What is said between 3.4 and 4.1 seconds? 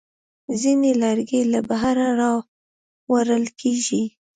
کېږي.